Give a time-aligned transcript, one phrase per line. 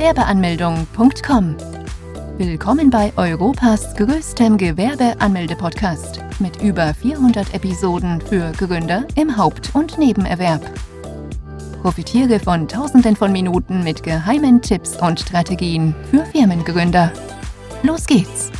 [0.00, 1.56] Gewerbeanmeldung.com.
[2.38, 10.62] Willkommen bei Europas größtem Gewerbeanmelde-Podcast mit über 400 Episoden für Gründer im Haupt- und Nebenerwerb.
[11.82, 17.12] Profitiere von Tausenden von Minuten mit geheimen Tipps und Strategien für Firmengründer.
[17.82, 18.50] Los geht's!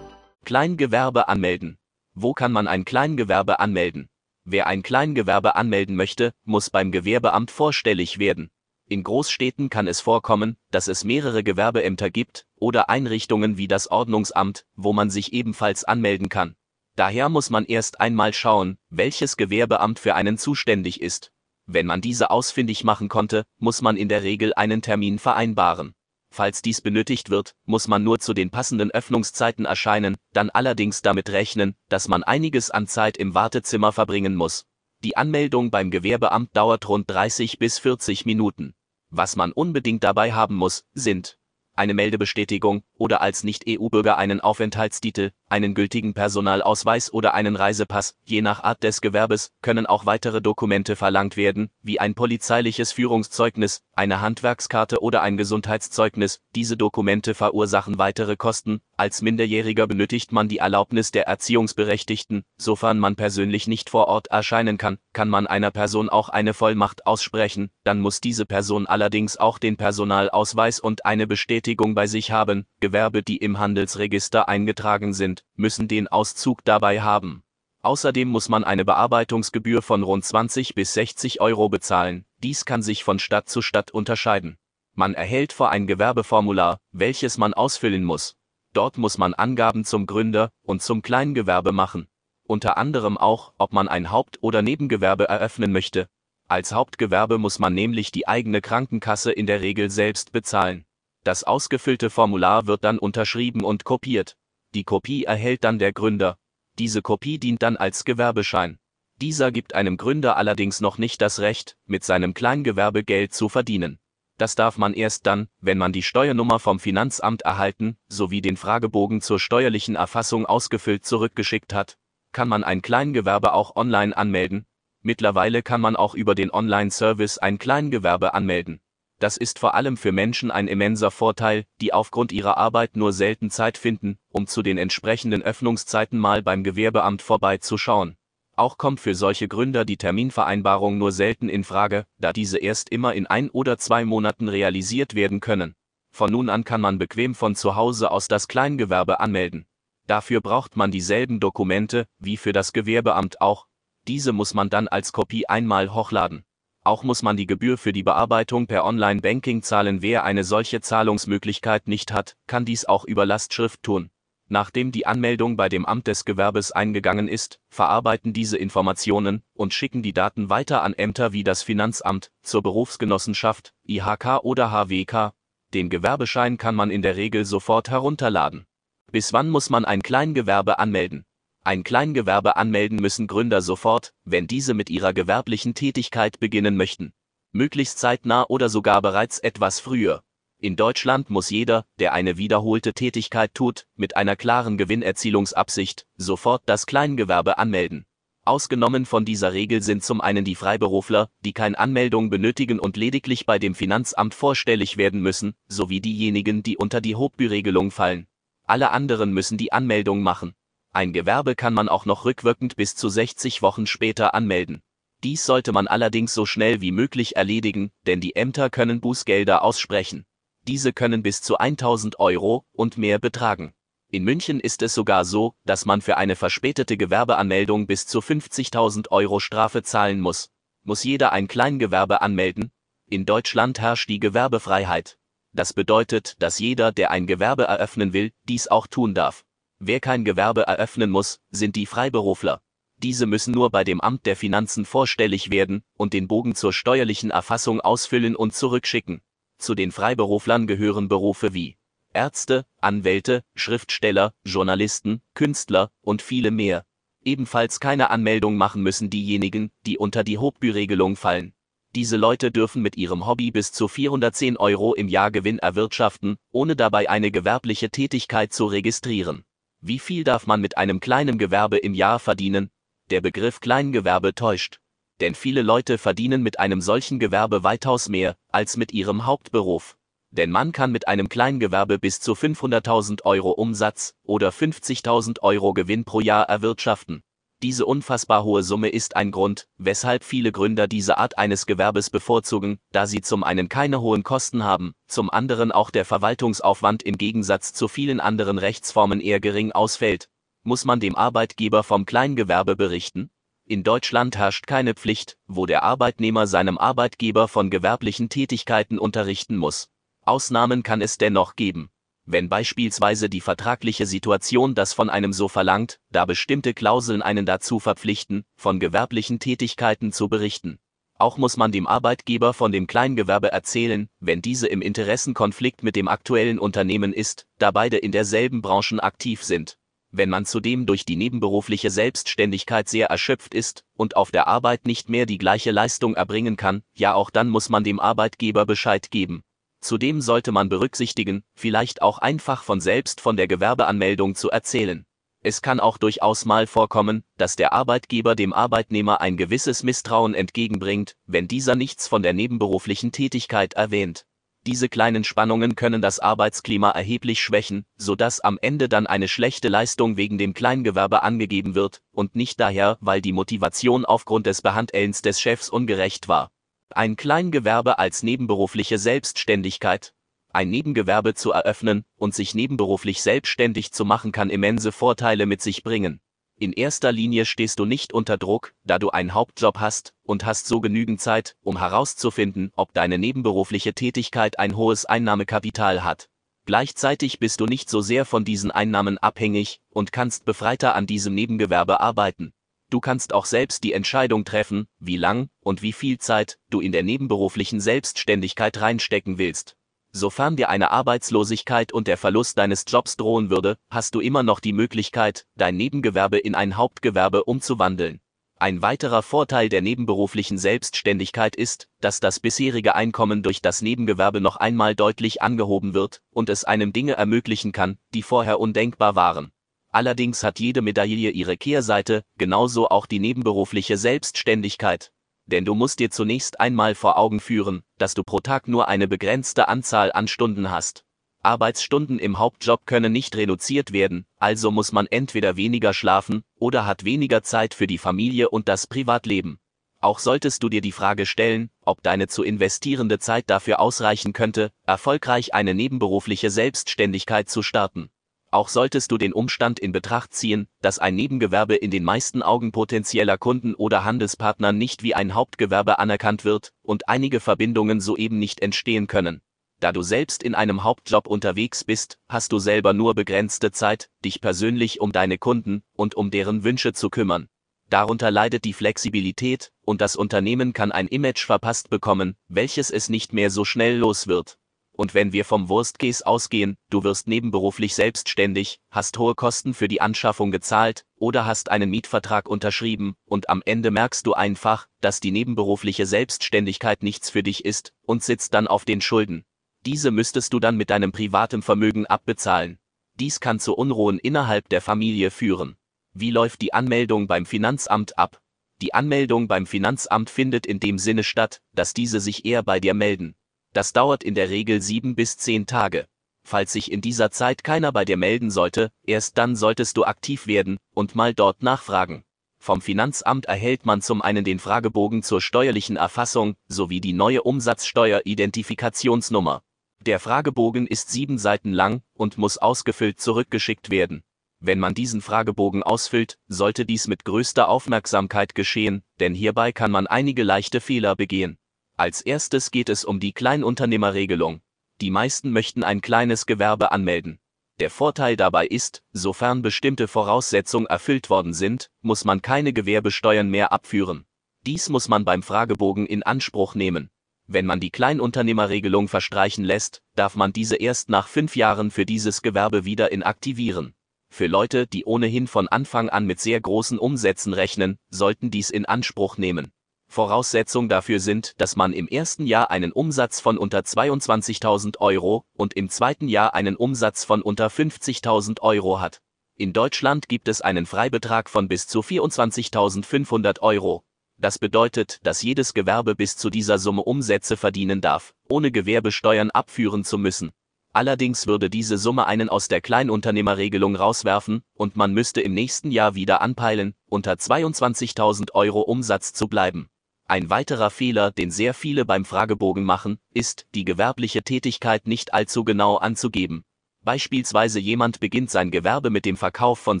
[0.44, 1.76] Kleingewerbe anmelden.
[2.14, 4.11] Wo kann man ein Kleingewerbe anmelden?
[4.44, 8.50] Wer ein Kleingewerbe anmelden möchte, muss beim Gewerbeamt vorstellig werden.
[8.88, 14.66] In Großstädten kann es vorkommen, dass es mehrere Gewerbeämter gibt oder Einrichtungen wie das Ordnungsamt,
[14.74, 16.56] wo man sich ebenfalls anmelden kann.
[16.96, 21.32] Daher muss man erst einmal schauen, welches Gewerbeamt für einen zuständig ist.
[21.66, 25.94] Wenn man diese ausfindig machen konnte, muss man in der Regel einen Termin vereinbaren.
[26.34, 31.28] Falls dies benötigt wird, muss man nur zu den passenden Öffnungszeiten erscheinen, dann allerdings damit
[31.28, 34.64] rechnen, dass man einiges an Zeit im Wartezimmer verbringen muss.
[35.04, 38.72] Die Anmeldung beim Gewerbeamt dauert rund 30 bis 40 Minuten.
[39.10, 41.38] Was man unbedingt dabei haben muss, sind
[41.74, 48.16] eine Meldebestätigung oder als Nicht-EU-Bürger einen Aufenthaltstitel, einen gültigen Personalausweis oder einen Reisepass.
[48.24, 53.82] Je nach Art des Gewerbes können auch weitere Dokumente verlangt werden, wie ein polizeiliches Führungszeugnis,
[53.92, 56.40] eine Handwerkskarte oder ein Gesundheitszeugnis.
[56.54, 58.80] Diese Dokumente verursachen weitere Kosten.
[58.96, 62.44] Als Minderjähriger benötigt man die Erlaubnis der Erziehungsberechtigten.
[62.56, 67.06] Sofern man persönlich nicht vor Ort erscheinen kann, kann man einer Person auch eine Vollmacht
[67.06, 67.70] aussprechen.
[67.84, 73.22] Dann muss diese Person allerdings auch den Personalausweis und eine Bestätigung bei sich haben, Gewerbe,
[73.22, 77.42] die im Handelsregister eingetragen sind, müssen den Auszug dabei haben.
[77.82, 83.04] Außerdem muss man eine Bearbeitungsgebühr von rund 20 bis 60 Euro bezahlen, dies kann sich
[83.04, 84.56] von Stadt zu Stadt unterscheiden.
[84.94, 88.36] Man erhält vor ein Gewerbeformular, welches man ausfüllen muss.
[88.72, 92.08] Dort muss man Angaben zum Gründer und zum Kleingewerbe machen.
[92.44, 96.08] Unter anderem auch, ob man ein Haupt- oder Nebengewerbe eröffnen möchte.
[96.48, 100.84] Als Hauptgewerbe muss man nämlich die eigene Krankenkasse in der Regel selbst bezahlen.
[101.24, 104.36] Das ausgefüllte Formular wird dann unterschrieben und kopiert.
[104.74, 106.38] Die Kopie erhält dann der Gründer.
[106.78, 108.78] Diese Kopie dient dann als Gewerbeschein.
[109.20, 113.98] Dieser gibt einem Gründer allerdings noch nicht das Recht, mit seinem Kleingewerbe Geld zu verdienen.
[114.38, 119.20] Das darf man erst dann, wenn man die Steuernummer vom Finanzamt erhalten, sowie den Fragebogen
[119.20, 121.98] zur steuerlichen Erfassung ausgefüllt zurückgeschickt hat.
[122.32, 124.66] Kann man ein Kleingewerbe auch online anmelden?
[125.02, 128.80] Mittlerweile kann man auch über den Online-Service ein Kleingewerbe anmelden.
[129.22, 133.52] Das ist vor allem für Menschen ein immenser Vorteil, die aufgrund ihrer Arbeit nur selten
[133.52, 138.16] Zeit finden, um zu den entsprechenden Öffnungszeiten mal beim Gewerbeamt vorbeizuschauen.
[138.56, 143.14] Auch kommt für solche Gründer die Terminvereinbarung nur selten in Frage, da diese erst immer
[143.14, 145.76] in ein oder zwei Monaten realisiert werden können.
[146.10, 149.66] Von nun an kann man bequem von zu Hause aus das Kleingewerbe anmelden.
[150.08, 153.68] Dafür braucht man dieselben Dokumente, wie für das Gewerbeamt auch.
[154.08, 156.42] Diese muss man dann als Kopie einmal hochladen.
[156.84, 160.02] Auch muss man die Gebühr für die Bearbeitung per Online-Banking zahlen.
[160.02, 164.10] Wer eine solche Zahlungsmöglichkeit nicht hat, kann dies auch über Lastschrift tun.
[164.48, 170.02] Nachdem die Anmeldung bei dem Amt des Gewerbes eingegangen ist, verarbeiten diese Informationen und schicken
[170.02, 175.32] die Daten weiter an Ämter wie das Finanzamt, zur Berufsgenossenschaft, IHK oder HWK.
[175.72, 178.66] Den Gewerbeschein kann man in der Regel sofort herunterladen.
[179.12, 181.24] Bis wann muss man ein Kleingewerbe anmelden?
[181.64, 187.12] Ein Kleingewerbe anmelden müssen Gründer sofort, wenn diese mit ihrer gewerblichen Tätigkeit beginnen möchten.
[187.52, 190.24] Möglichst zeitnah oder sogar bereits etwas früher.
[190.58, 196.84] In Deutschland muss jeder, der eine wiederholte Tätigkeit tut, mit einer klaren Gewinnerzielungsabsicht, sofort das
[196.86, 198.06] Kleingewerbe anmelden.
[198.44, 203.46] Ausgenommen von dieser Regel sind zum einen die Freiberufler, die keine Anmeldung benötigen und lediglich
[203.46, 208.26] bei dem Finanzamt vorstellig werden müssen, sowie diejenigen, die unter die Hochbüregelung fallen.
[208.66, 210.54] Alle anderen müssen die Anmeldung machen.
[210.94, 214.82] Ein Gewerbe kann man auch noch rückwirkend bis zu 60 Wochen später anmelden.
[215.22, 220.26] Dies sollte man allerdings so schnell wie möglich erledigen, denn die Ämter können Bußgelder aussprechen.
[220.68, 223.72] Diese können bis zu 1000 Euro und mehr betragen.
[224.10, 229.10] In München ist es sogar so, dass man für eine verspätete Gewerbeanmeldung bis zu 50.000
[229.10, 230.50] Euro Strafe zahlen muss.
[230.82, 232.70] Muss jeder ein Kleingewerbe anmelden?
[233.08, 235.18] In Deutschland herrscht die Gewerbefreiheit.
[235.54, 239.44] Das bedeutet, dass jeder, der ein Gewerbe eröffnen will, dies auch tun darf.
[239.84, 242.62] Wer kein Gewerbe eröffnen muss, sind die Freiberufler.
[242.98, 247.32] Diese müssen nur bei dem Amt der Finanzen vorstellig werden und den Bogen zur steuerlichen
[247.32, 249.22] Erfassung ausfüllen und zurückschicken.
[249.58, 251.78] Zu den Freiberuflern gehören Berufe wie
[252.12, 256.84] Ärzte, Anwälte, Schriftsteller, Journalisten, Künstler und viele mehr.
[257.24, 261.54] Ebenfalls keine Anmeldung machen müssen diejenigen, die unter die Hochbüregelung fallen.
[261.96, 266.76] Diese Leute dürfen mit ihrem Hobby bis zu 410 Euro im Jahr Gewinn erwirtschaften, ohne
[266.76, 269.44] dabei eine gewerbliche Tätigkeit zu registrieren.
[269.84, 272.70] Wie viel darf man mit einem kleinen Gewerbe im Jahr verdienen?
[273.10, 274.78] Der Begriff Kleingewerbe täuscht.
[275.20, 279.96] Denn viele Leute verdienen mit einem solchen Gewerbe weitaus mehr als mit ihrem Hauptberuf.
[280.30, 286.04] Denn man kann mit einem Kleingewerbe bis zu 500.000 Euro Umsatz oder 50.000 Euro Gewinn
[286.04, 287.24] pro Jahr erwirtschaften.
[287.62, 292.80] Diese unfassbar hohe Summe ist ein Grund, weshalb viele Gründer diese Art eines Gewerbes bevorzugen,
[292.90, 297.72] da sie zum einen keine hohen Kosten haben, zum anderen auch der Verwaltungsaufwand im Gegensatz
[297.72, 300.28] zu vielen anderen Rechtsformen eher gering ausfällt.
[300.64, 303.30] Muss man dem Arbeitgeber vom Kleingewerbe berichten?
[303.64, 309.88] In Deutschland herrscht keine Pflicht, wo der Arbeitnehmer seinem Arbeitgeber von gewerblichen Tätigkeiten unterrichten muss.
[310.24, 311.91] Ausnahmen kann es dennoch geben.
[312.24, 317.80] Wenn beispielsweise die vertragliche Situation das von einem so verlangt, da bestimmte Klauseln einen dazu
[317.80, 320.78] verpflichten, von gewerblichen Tätigkeiten zu berichten.
[321.18, 326.08] Auch muss man dem Arbeitgeber von dem Kleingewerbe erzählen, wenn diese im Interessenkonflikt mit dem
[326.08, 329.76] aktuellen Unternehmen ist, da beide in derselben Branchen aktiv sind
[330.12, 335.08] wenn man zudem durch die nebenberufliche Selbstständigkeit sehr erschöpft ist und auf der Arbeit nicht
[335.08, 339.42] mehr die gleiche Leistung erbringen kann, ja auch dann muss man dem Arbeitgeber Bescheid geben.
[339.82, 345.04] Zudem sollte man berücksichtigen, vielleicht auch einfach von selbst von der Gewerbeanmeldung zu erzählen.
[345.42, 351.16] Es kann auch durchaus mal vorkommen, dass der Arbeitgeber dem Arbeitnehmer ein gewisses Misstrauen entgegenbringt,
[351.26, 354.24] wenn dieser nichts von der nebenberuflichen Tätigkeit erwähnt.
[354.64, 359.68] Diese kleinen Spannungen können das Arbeitsklima erheblich schwächen, so dass am Ende dann eine schlechte
[359.68, 365.22] Leistung wegen dem Kleingewerbe angegeben wird und nicht daher, weil die Motivation aufgrund des Behandelns
[365.22, 366.52] des Chefs ungerecht war.
[366.94, 370.12] Ein Kleingewerbe als nebenberufliche Selbstständigkeit.
[370.50, 375.82] Ein Nebengewerbe zu eröffnen und sich nebenberuflich selbstständig zu machen kann immense Vorteile mit sich
[375.82, 376.20] bringen.
[376.58, 380.66] In erster Linie stehst du nicht unter Druck, da du einen Hauptjob hast und hast
[380.66, 386.28] so genügend Zeit, um herauszufinden, ob deine nebenberufliche Tätigkeit ein hohes Einnahmekapital hat.
[386.66, 391.34] Gleichzeitig bist du nicht so sehr von diesen Einnahmen abhängig und kannst befreiter an diesem
[391.34, 392.52] Nebengewerbe arbeiten.
[392.92, 396.92] Du kannst auch selbst die Entscheidung treffen, wie lang und wie viel Zeit du in
[396.92, 399.78] der nebenberuflichen Selbstständigkeit reinstecken willst.
[400.10, 404.60] Sofern dir eine Arbeitslosigkeit und der Verlust deines Jobs drohen würde, hast du immer noch
[404.60, 408.20] die Möglichkeit, dein Nebengewerbe in ein Hauptgewerbe umzuwandeln.
[408.58, 414.56] Ein weiterer Vorteil der nebenberuflichen Selbstständigkeit ist, dass das bisherige Einkommen durch das Nebengewerbe noch
[414.56, 419.50] einmal deutlich angehoben wird und es einem Dinge ermöglichen kann, die vorher undenkbar waren.
[419.92, 425.12] Allerdings hat jede Medaille ihre Kehrseite, genauso auch die nebenberufliche Selbstständigkeit
[425.46, 429.08] denn du musst dir zunächst einmal vor Augen führen, dass du pro Tag nur eine
[429.08, 431.04] begrenzte Anzahl an Stunden hast.
[431.42, 437.04] Arbeitsstunden im Hauptjob können nicht reduziert werden, also muss man entweder weniger schlafen oder hat
[437.04, 439.58] weniger Zeit für die Familie und das Privatleben.
[440.00, 444.70] Auch solltest du dir die Frage stellen, ob deine zu investierende Zeit dafür ausreichen könnte,
[444.84, 448.10] erfolgreich eine nebenberufliche Selbstständigkeit zu starten.
[448.52, 452.70] Auch solltest du den Umstand in Betracht ziehen, dass ein Nebengewerbe in den meisten Augen
[452.70, 458.60] potenzieller Kunden oder Handelspartner nicht wie ein Hauptgewerbe anerkannt wird und einige Verbindungen soeben nicht
[458.60, 459.40] entstehen können.
[459.80, 464.42] Da du selbst in einem Hauptjob unterwegs bist, hast du selber nur begrenzte Zeit, dich
[464.42, 467.48] persönlich um deine Kunden und um deren Wünsche zu kümmern.
[467.88, 473.32] Darunter leidet die Flexibilität, und das Unternehmen kann ein Image verpasst bekommen, welches es nicht
[473.32, 474.58] mehr so schnell los wird.
[475.02, 480.00] Und wenn wir vom Worst ausgehen, du wirst nebenberuflich selbstständig, hast hohe Kosten für die
[480.00, 485.32] Anschaffung gezahlt oder hast einen Mietvertrag unterschrieben und am Ende merkst du einfach, dass die
[485.32, 489.44] nebenberufliche Selbstständigkeit nichts für dich ist und sitzt dann auf den Schulden.
[489.84, 492.78] Diese müsstest du dann mit deinem privaten Vermögen abbezahlen.
[493.18, 495.74] Dies kann zu Unruhen innerhalb der Familie führen.
[496.14, 498.40] Wie läuft die Anmeldung beim Finanzamt ab?
[498.80, 502.94] Die Anmeldung beim Finanzamt findet in dem Sinne statt, dass diese sich eher bei dir
[502.94, 503.34] melden.
[503.72, 506.06] Das dauert in der Regel sieben bis zehn Tage.
[506.44, 510.46] Falls sich in dieser Zeit keiner bei dir melden sollte, erst dann solltest du aktiv
[510.46, 512.24] werden und mal dort nachfragen.
[512.58, 519.62] Vom Finanzamt erhält man zum einen den Fragebogen zur steuerlichen Erfassung sowie die neue Umsatzsteuer-Identifikationsnummer.
[520.00, 524.22] Der Fragebogen ist sieben Seiten lang und muss ausgefüllt zurückgeschickt werden.
[524.60, 530.06] Wenn man diesen Fragebogen ausfüllt, sollte dies mit größter Aufmerksamkeit geschehen, denn hierbei kann man
[530.06, 531.58] einige leichte Fehler begehen.
[531.96, 534.60] Als erstes geht es um die Kleinunternehmerregelung.
[535.00, 537.38] Die meisten möchten ein kleines Gewerbe anmelden.
[537.80, 543.72] Der Vorteil dabei ist, sofern bestimmte Voraussetzungen erfüllt worden sind, muss man keine Gewerbesteuern mehr
[543.72, 544.24] abführen.
[544.66, 547.10] Dies muss man beim Fragebogen in Anspruch nehmen.
[547.46, 552.42] Wenn man die Kleinunternehmerregelung verstreichen lässt, darf man diese erst nach fünf Jahren für dieses
[552.42, 553.94] Gewerbe wieder inaktivieren.
[554.30, 558.86] Für Leute, die ohnehin von Anfang an mit sehr großen Umsätzen rechnen, sollten dies in
[558.86, 559.72] Anspruch nehmen.
[560.12, 565.74] Voraussetzung dafür sind, dass man im ersten Jahr einen Umsatz von unter 22.000 Euro und
[565.74, 569.20] im zweiten Jahr einen Umsatz von unter 50.000 Euro hat.
[569.56, 574.04] In Deutschland gibt es einen Freibetrag von bis zu 24.500 Euro.
[574.38, 580.04] Das bedeutet, dass jedes Gewerbe bis zu dieser Summe Umsätze verdienen darf, ohne Gewerbesteuern abführen
[580.04, 580.52] zu müssen.
[580.92, 586.14] Allerdings würde diese Summe einen aus der Kleinunternehmerregelung rauswerfen und man müsste im nächsten Jahr
[586.14, 589.88] wieder anpeilen, unter 22.000 Euro Umsatz zu bleiben.
[590.32, 595.62] Ein weiterer Fehler, den sehr viele beim Fragebogen machen, ist, die gewerbliche Tätigkeit nicht allzu
[595.62, 596.64] genau anzugeben.
[597.04, 600.00] Beispielsweise jemand beginnt sein Gewerbe mit dem Verkauf von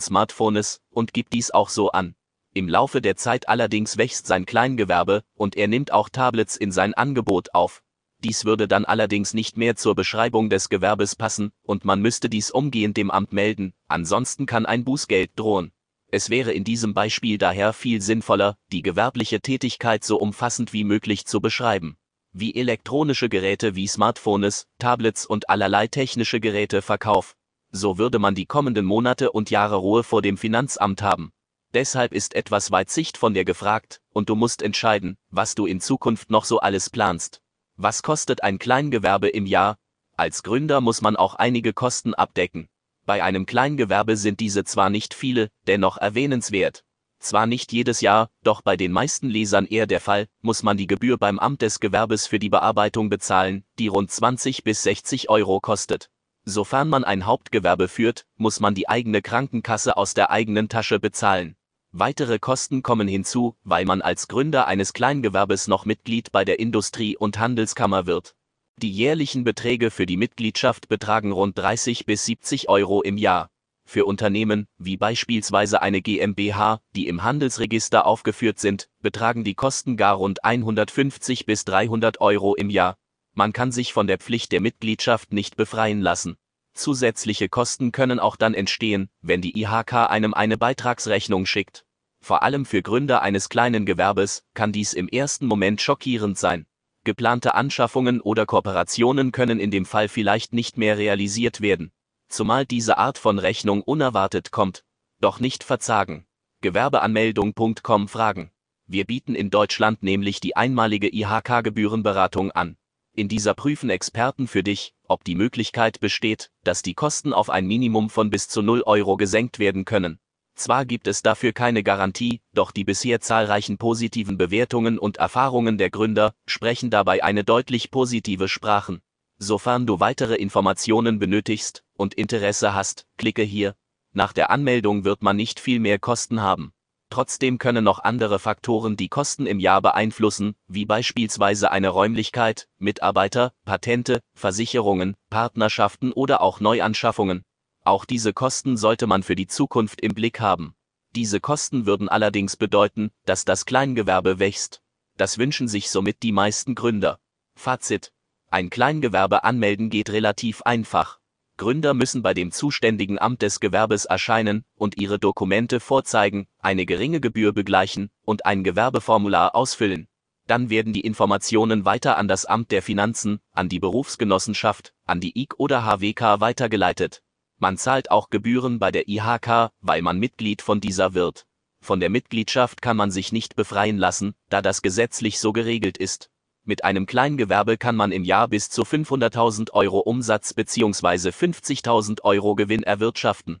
[0.00, 2.14] Smartphones und gibt dies auch so an.
[2.54, 6.94] Im Laufe der Zeit allerdings wächst sein Kleingewerbe und er nimmt auch Tablets in sein
[6.94, 7.82] Angebot auf.
[8.24, 12.50] Dies würde dann allerdings nicht mehr zur Beschreibung des Gewerbes passen und man müsste dies
[12.50, 15.72] umgehend dem Amt melden, ansonsten kann ein Bußgeld drohen.
[16.14, 21.24] Es wäre in diesem Beispiel daher viel sinnvoller, die gewerbliche Tätigkeit so umfassend wie möglich
[21.24, 21.96] zu beschreiben.
[22.34, 27.34] Wie elektronische Geräte wie Smartphones, Tablets und allerlei technische Geräte verkauf.
[27.70, 31.32] So würde man die kommenden Monate und Jahre Ruhe vor dem Finanzamt haben.
[31.72, 36.28] Deshalb ist etwas Weitsicht von dir gefragt, und du musst entscheiden, was du in Zukunft
[36.28, 37.40] noch so alles planst.
[37.76, 39.78] Was kostet ein Kleingewerbe im Jahr?
[40.18, 42.68] Als Gründer muss man auch einige Kosten abdecken.
[43.12, 46.82] Bei einem Kleingewerbe sind diese zwar nicht viele, dennoch erwähnenswert.
[47.18, 50.86] Zwar nicht jedes Jahr, doch bei den meisten Lesern eher der Fall, muss man die
[50.86, 55.60] Gebühr beim Amt des Gewerbes für die Bearbeitung bezahlen, die rund 20 bis 60 Euro
[55.60, 56.08] kostet.
[56.46, 61.54] Sofern man ein Hauptgewerbe führt, muss man die eigene Krankenkasse aus der eigenen Tasche bezahlen.
[61.90, 67.18] Weitere Kosten kommen hinzu, weil man als Gründer eines Kleingewerbes noch Mitglied bei der Industrie-
[67.18, 68.34] und Handelskammer wird.
[68.78, 73.48] Die jährlichen Beträge für die Mitgliedschaft betragen rund 30 bis 70 Euro im Jahr.
[73.84, 80.16] Für Unternehmen, wie beispielsweise eine GmbH, die im Handelsregister aufgeführt sind, betragen die Kosten gar
[80.16, 82.96] rund 150 bis 300 Euro im Jahr.
[83.34, 86.36] Man kann sich von der Pflicht der Mitgliedschaft nicht befreien lassen.
[86.74, 91.84] Zusätzliche Kosten können auch dann entstehen, wenn die IHK einem eine Beitragsrechnung schickt.
[92.20, 96.66] Vor allem für Gründer eines kleinen Gewerbes kann dies im ersten Moment schockierend sein.
[97.04, 101.90] Geplante Anschaffungen oder Kooperationen können in dem Fall vielleicht nicht mehr realisiert werden.
[102.28, 104.84] Zumal diese Art von Rechnung unerwartet kommt.
[105.20, 106.26] Doch nicht verzagen.
[106.60, 108.52] Gewerbeanmeldung.com Fragen.
[108.86, 112.76] Wir bieten in Deutschland nämlich die einmalige IHK-Gebührenberatung an.
[113.14, 117.66] In dieser prüfen Experten für dich, ob die Möglichkeit besteht, dass die Kosten auf ein
[117.66, 120.20] Minimum von bis zu 0 Euro gesenkt werden können.
[120.54, 125.90] Zwar gibt es dafür keine Garantie, doch die bisher zahlreichen positiven Bewertungen und Erfahrungen der
[125.90, 129.00] Gründer sprechen dabei eine deutlich positive Sprachen.
[129.38, 133.74] Sofern du weitere Informationen benötigst und Interesse hast, klicke hier.
[134.12, 136.72] Nach der Anmeldung wird man nicht viel mehr Kosten haben.
[137.12, 143.52] Trotzdem können noch andere Faktoren die Kosten im Jahr beeinflussen, wie beispielsweise eine Räumlichkeit, Mitarbeiter,
[143.64, 147.42] Patente, Versicherungen, Partnerschaften oder auch Neuanschaffungen.
[147.84, 150.74] Auch diese Kosten sollte man für die Zukunft im Blick haben.
[151.16, 154.82] Diese Kosten würden allerdings bedeuten, dass das Kleingewerbe wächst.
[155.16, 157.18] Das wünschen sich somit die meisten Gründer.
[157.54, 158.12] Fazit.
[158.50, 161.18] Ein Kleingewerbe anmelden geht relativ einfach.
[161.56, 167.20] Gründer müssen bei dem zuständigen Amt des Gewerbes erscheinen und ihre Dokumente vorzeigen, eine geringe
[167.20, 170.08] Gebühr begleichen und ein Gewerbeformular ausfüllen.
[170.46, 175.40] Dann werden die Informationen weiter an das Amt der Finanzen, an die Berufsgenossenschaft, an die
[175.40, 177.22] IK oder HWK weitergeleitet.
[177.62, 181.46] Man zahlt auch Gebühren bei der IHK, weil man Mitglied von dieser wird.
[181.80, 186.28] Von der Mitgliedschaft kann man sich nicht befreien lassen, da das gesetzlich so geregelt ist.
[186.64, 191.28] Mit einem Kleingewerbe kann man im Jahr bis zu 500.000 Euro Umsatz bzw.
[191.28, 193.60] 50.000 Euro Gewinn erwirtschaften.